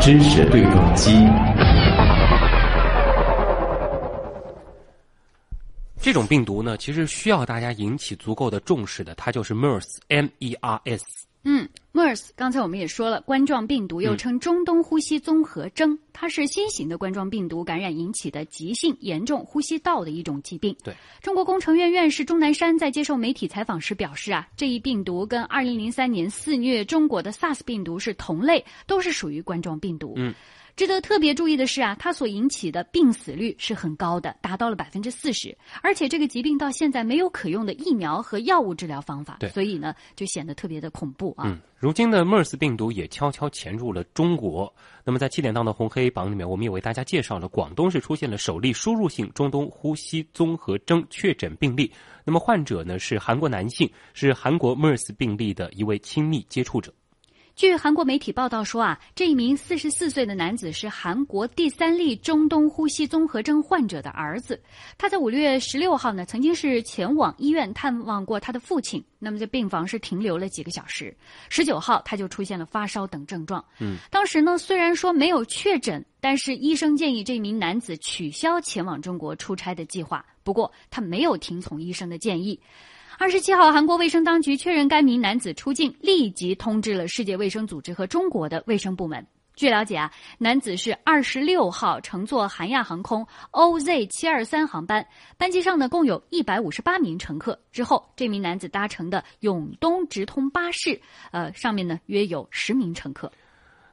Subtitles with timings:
[0.00, 1.12] 知识对撞机。
[6.02, 11.26] 这种病毒呢，其实需要大家引起足够的重视的，它就是 MERS，M-E-R-S。
[11.44, 11.68] 嗯
[12.36, 20.76] 刚才我们也说了，冠状病毒又称中东呼吸综合征，它是新型的冠状病毒感染引起的急性严重呼吸道的一种疾病。
[20.84, 30.14] 对，中国工程院院士钟南山在接受媒体采访时表示啊，这一病毒跟2003年肆虐中国的 SARS 病毒是同类，都是属于冠状病毒。
[30.16, 30.34] 嗯。
[30.80, 35.54] 值得特别注意的是啊，它所引起的病死率是很高的，达到了百分之四十。
[35.82, 41.44] 而且这个疾病到现在没有可用的疫苗和药物治疗方法，对，所以呢就显得特别的恐怖啊。
[41.46, 44.74] 嗯，如今的 MERS 病毒也悄悄潜入了中国。
[45.04, 51.92] 那么在七点档的红黑榜里面，我们也为大家介绍了广东是出现了首例输入性中东呼吸综合征确诊病例。
[52.24, 56.90] 那么患者呢是韩国男性，是韩国 MERS 病例的一位亲密接触者。
[57.60, 64.58] 据韩国媒体报道说啊，这一名四十四岁的男子是韩国第三例中东呼吸综合征患者的儿子。
[64.96, 69.04] 他在五月十六号呢，曾经是前往医院探望过他的父亲。
[69.18, 71.14] 那么在病房是停留了几个小时。
[71.50, 73.62] 十九号他就出现了发烧等症状。
[73.78, 80.24] 嗯，当时呢虽然说没有确诊，但是医生建议这名男子取消前往中国出差的计划。
[80.42, 82.58] 不过他没有听从医生的建议。
[83.20, 89.24] 二十七号，韩国卫生当局确认该名男子出境，立即通知了世界卫生组织和中国的卫生部门。
[89.54, 97.60] 据了解啊，男子是二十六号乘坐韩亚航空 OZ 七二三航班，班机上呢共有一百五十八名乘客。
[97.70, 100.98] 之后，这名男子搭乘的永东直通巴士，
[101.30, 103.30] 呃，上面呢约有十名乘客。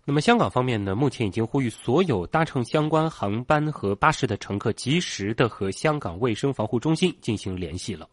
[0.05, 8.07] 那么香港方面呢，目前已经呼吁所有搭乘相关航班和巴士的乘客及时的和香港卫生防护中心进行联系了。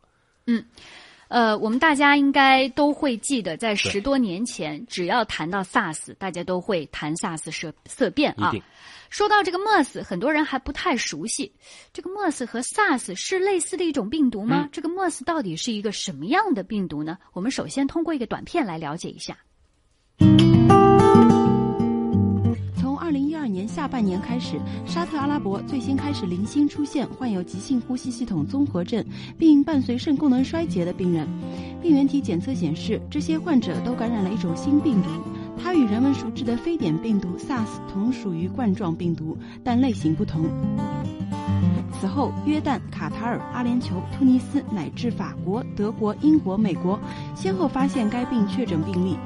[0.46, 0.64] 嗯。
[1.28, 8.52] 呃，我们大家应该都会记得，在十多年前，只要谈到 SARS，大家都会谈 SARS 色色变啊。
[9.10, 11.50] 说到这个 MERS，很多人还不太熟悉。
[11.92, 14.68] 这个 MERS 和 SARS 是类似的一种病毒吗？
[14.70, 17.18] 这个 MERS 到底是一个什么样的病毒呢？
[17.32, 19.36] 我们首先通过一个短片来了解一下。
[23.84, 29.04] 下半年开始，沙特阿拉伯最先开始零星出现患有急性呼吸系统综合症
[29.36, 31.28] 并伴随肾功能衰竭的病人。
[31.82, 35.10] 病原体检测显示，这些患者都感染了一种新病毒，
[35.62, 40.46] 它与人们熟知的非典病毒 SARS 同属于冠状病毒，但类型不同。
[42.00, 46.98] 此后，约旦、卡塔尔、阿联酋、突尼斯乃至法国、德国、英国、美国
[47.34, 49.18] 先后发现该病确诊病例。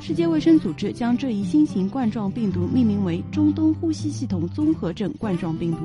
[0.00, 5.78] 世界卫生组织将这一新型冠状病毒命名为中东呼吸系统综合症冠状病毒。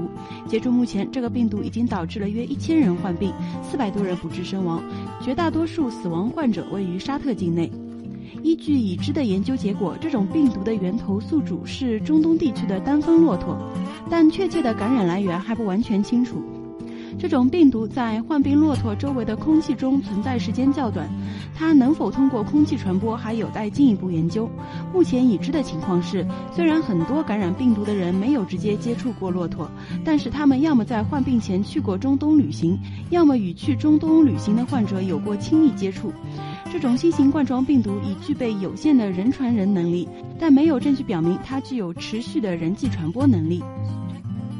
[0.48, 3.34] 截至目前，这个病毒已经导致了约一千人患病，
[3.64, 4.84] 四百多人不治身亡，
[5.22, 7.72] 绝大多数死亡患者位于沙特境内。
[8.44, 13.58] 依据已知的研究结果，这种病毒的源头宿主是中东地区的单峰骆驼，
[14.10, 16.42] 但确切的感染来源还不完全清楚。
[17.20, 21.08] 这种病毒在患病骆驼周围的空气中存在时间较短，
[21.54, 24.50] 它能否通过空气传播还有待进一步研究。
[24.94, 26.26] 目前已知的情况是，
[26.56, 29.70] 虽然很多感染病毒的人没有直接接触过骆驼，
[30.06, 36.14] 但是他们要么在患病前去过中东旅行，要么与去中东旅行的患者有过亲密接触。
[36.72, 40.08] 这种新型冠状病毒已具备有限的人传人能力，
[40.40, 43.62] 但没有证据表明它具有持续的人际传播能力。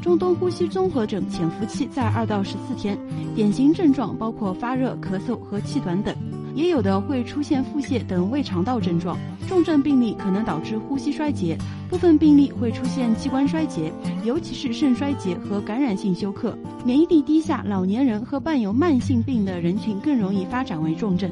[0.02, 2.98] 中东呼吸综合症潜伏期在二到十四天，
[3.34, 6.14] 典型症状包括发热、咳嗽和气短等，
[6.54, 9.18] 也有的会出现腹泻等胃肠道症状。
[9.46, 11.58] 重症病例可能导致呼吸衰竭，
[11.90, 13.92] 部分病例会出现器官衰竭，
[14.24, 16.56] 尤其是肾衰竭和感染性休克。
[16.82, 21.30] 免疫力低下、老年人和伴有慢性病的人群更容易发展为重症。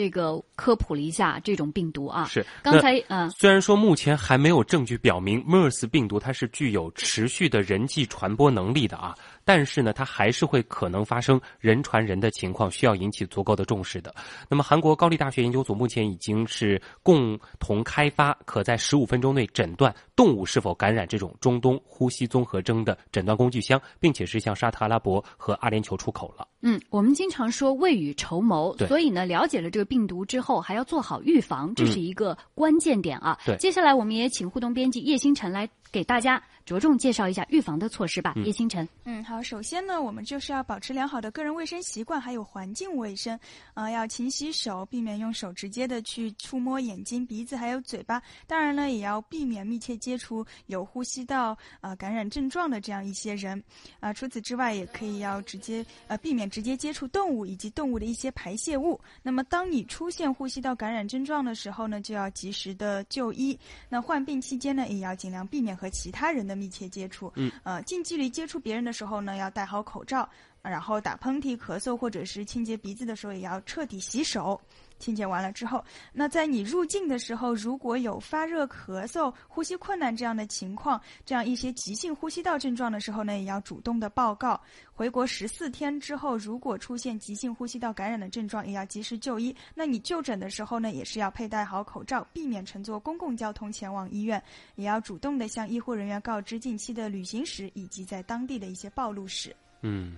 [0.00, 9.14] 这个科普了一下这种病毒啊，是刚才嗯，虽然说目前还没有证据表明 MERS 病毒它是具有持续的人际传播能力的啊。
[9.50, 14.14] 但是呢，它还是会可能发生人传人的情况，需要引起足够的重视的。
[14.48, 26.46] 那么，韩国高丽大学研究组目前已经是共同开发可在十五分钟内诊断动物是否感染这种中东呼吸综合征的诊断工具箱，并且是向沙特阿拉伯和阿联酋出口了。
[26.62, 33.36] 嗯，我们经常说未雨绸缪，所以呢，了解了这个病毒之后，还要做好预防，这是一个关键点啊。
[33.44, 36.40] 对，接下来我们也请互动编辑叶星辰来给大家。
[36.70, 38.32] 着重介绍一下预防的措施吧。
[38.44, 43.36] 叶星辰，嗯，好，首先呢，我们就是要保持良好的个人卫生习惯，还有环境卫生，
[43.74, 48.22] 啊，要勤洗手，避免用手直接的去触摸眼睛、鼻子还有嘴巴。
[48.46, 53.60] 当然呢，也要避免密切接触有呼吸道呃感染症状的这样一些人。
[53.98, 59.00] 啊，除此之外，也可以要直接呃避免直接接触动物以及动物的一些排泄物。
[59.24, 63.58] 那么，当你出现呼吸道感染症状的时候呢，就要及时的就医。
[63.88, 67.32] 那患病期间呢，也要尽量避免和其他人的密切接触。
[67.36, 70.28] 嗯，呃，近距离接触别人的时候呢，要戴好口罩。
[70.62, 74.60] 然后打喷嚏、咳嗽或者是清洁鼻子的时候，也要彻底洗手。
[75.00, 84.60] 清洁完了之后，那在你入境的时候，如果有发热、咳嗽、呼吸困难这样的情况，这样一些急性呼吸道症状的时候呢，也要主动的报告。
[84.92, 89.56] 回国十四天之后，如果出现急性呼吸道感染的症状，也要及时就医。
[89.74, 94.42] 那你就诊的时候呢，也是要佩戴好口罩，避免乘坐公共交通前往医院，
[94.74, 99.56] 也要主动的向医护人员告知近期的旅行史以及在当地的一些暴露史。
[99.80, 100.16] 嗯。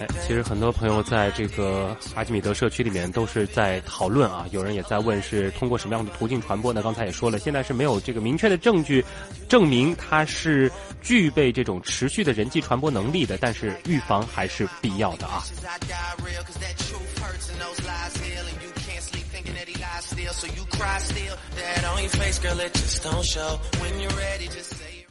[0.00, 6.82] 哎，其实很多朋友在这个阿基米德社区里面都是在讨论啊，有人也在问是通过什么样的途径传播呢？
[6.82, 9.04] 刚才也说了，现在是没有这个明确的证据
[9.48, 15.44] 证明它是具备这种持续的人际传播能力的，但是预防还是必要的啊。